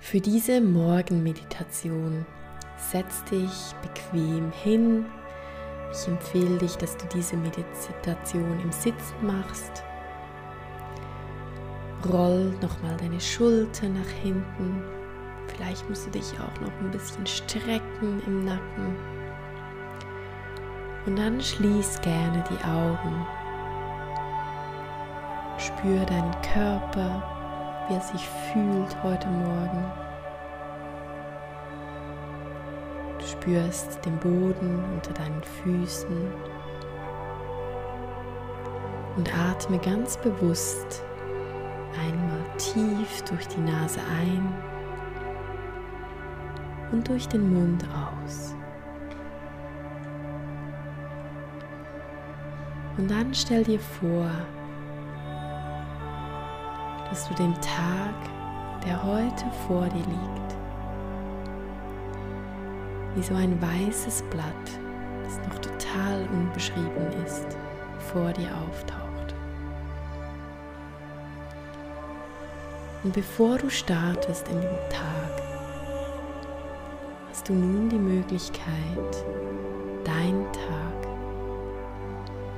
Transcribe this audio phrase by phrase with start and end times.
[0.00, 2.24] Für diese Morgenmeditation
[2.76, 5.04] setz dich bequem hin.
[5.92, 9.84] Ich empfehle dich, dass du diese Meditation im Sitzen machst.
[12.08, 14.82] Roll nochmal deine Schulter nach hinten.
[15.48, 18.96] Vielleicht musst du dich auch noch ein bisschen strecken im Nacken.
[21.04, 23.26] Und dann schließ gerne die Augen.
[25.58, 27.39] Spür deinen Körper,
[27.90, 29.84] wie er sich fühlt heute Morgen.
[33.18, 36.32] Du spürst den Boden unter deinen Füßen
[39.16, 41.04] und atme ganz bewusst
[42.00, 44.54] einmal tief durch die Nase ein
[46.92, 48.54] und durch den Mund aus.
[52.98, 54.30] Und dann stell dir vor,
[57.10, 58.14] dass du den Tag,
[58.86, 60.56] der heute vor dir liegt,
[63.16, 64.46] wie so ein weißes Blatt,
[65.24, 67.56] das noch total unbeschrieben ist,
[68.12, 69.34] vor dir auftaucht.
[73.02, 75.42] Und bevor du startest in den Tag,
[77.28, 79.24] hast du nun die Möglichkeit,
[80.04, 81.08] deinen Tag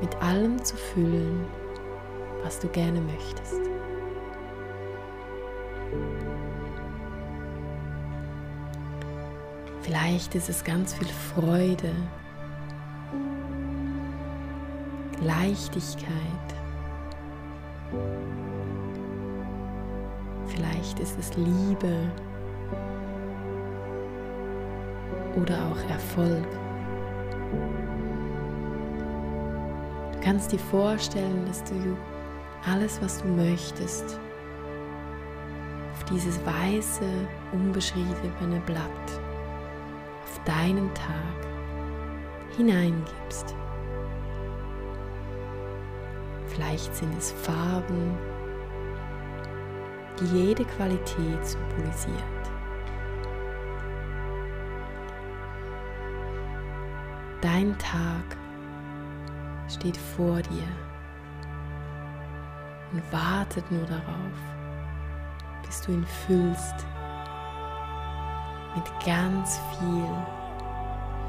[0.00, 1.46] mit allem zu füllen,
[2.44, 3.75] was du gerne möchtest.
[9.86, 11.92] Vielleicht ist es ganz viel Freude,
[15.22, 16.10] Leichtigkeit.
[20.48, 22.10] Vielleicht ist es Liebe
[25.40, 26.48] oder auch Erfolg.
[30.14, 31.96] Du kannst dir vorstellen, dass du
[32.68, 34.18] alles, was du möchtest,
[35.92, 37.04] auf dieses weiße,
[37.52, 39.25] unbeschriebene Blatt
[40.44, 41.46] deinen Tag
[42.56, 43.54] hineingibst.
[46.46, 48.16] Vielleicht sind es Farben,
[50.18, 52.22] die jede Qualität symbolisiert.
[57.42, 58.36] Dein Tag
[59.68, 60.68] steht vor dir
[62.92, 64.38] und wartet nur darauf,
[65.64, 66.86] bis du ihn füllst
[68.76, 70.06] mit ganz viel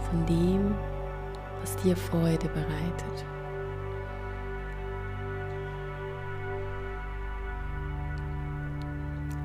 [0.10, 0.76] von dem,
[1.62, 3.26] was dir Freude bereitet.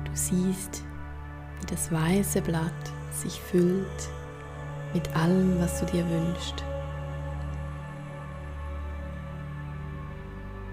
[0.03, 0.83] Du siehst,
[1.59, 2.71] wie das weiße Blatt
[3.11, 4.09] sich füllt
[4.93, 6.63] mit allem, was du dir wünschst.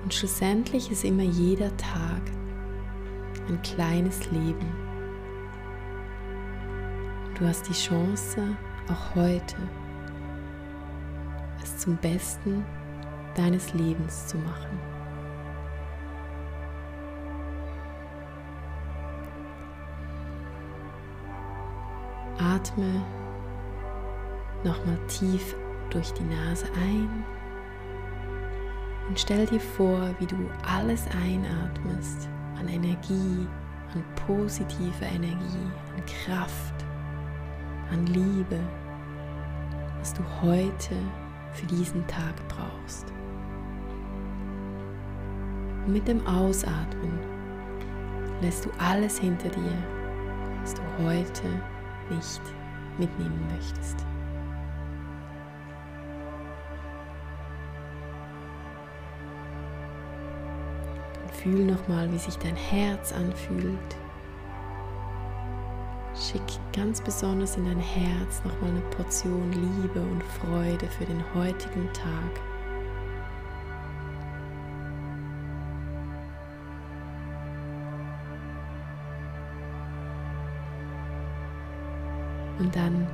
[0.03, 2.23] Und schlussendlich ist immer jeder Tag
[3.49, 4.80] ein kleines Leben.
[7.41, 8.55] Du hast die Chance,
[8.93, 9.57] auch heute
[11.63, 12.67] es zum Besten
[13.35, 14.79] deines Lebens zu machen.
[22.39, 23.03] Atme
[24.63, 25.57] nochmal tief
[25.89, 27.25] durch die Nase ein
[29.09, 30.37] und stell dir vor, wie du
[30.71, 33.49] alles einatmest an Energie,
[33.95, 36.85] an positiver Energie, an Kraft,
[37.91, 38.59] an Liebe,
[39.99, 40.95] was du heute
[41.53, 43.13] für diesen Tag brauchst.
[45.87, 47.19] Und mit dem Ausatmen
[48.41, 49.73] lässt du alles hinter dir,
[50.63, 51.49] was du heute
[52.11, 52.43] nicht
[52.99, 53.97] mitnehmen möchtest.
[61.23, 63.97] Und fühl nochmal, wie sich dein Herz anfühlt
[66.21, 66.43] Schick
[66.75, 72.41] ganz besonders in dein Herz nochmal eine Portion Liebe und Freude für den heutigen Tag.
[82.59, 83.07] Und dann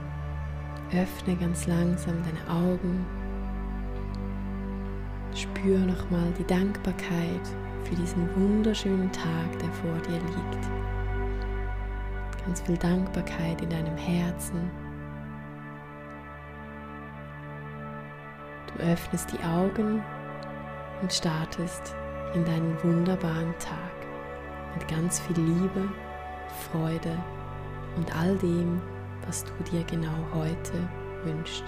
[0.92, 3.06] öffne ganz langsam deine Augen.
[5.32, 7.46] Spür nochmal die Dankbarkeit
[7.84, 10.95] für diesen wunderschönen Tag, der vor dir liegt
[12.46, 14.70] ganz viel Dankbarkeit in deinem Herzen.
[18.68, 20.02] Du öffnest die Augen
[21.02, 21.94] und startest
[22.34, 23.96] in deinen wunderbaren Tag
[24.74, 25.88] mit ganz viel Liebe,
[26.70, 27.18] Freude
[27.96, 28.80] und all dem,
[29.26, 30.88] was du dir genau heute
[31.24, 31.64] wünschst.